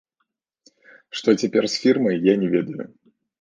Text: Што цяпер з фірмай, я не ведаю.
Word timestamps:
Што 1.19 1.29
цяпер 1.41 1.63
з 1.75 1.83
фірмай, 1.85 2.17
я 2.31 2.37
не 2.45 2.51
ведаю. 2.55 2.87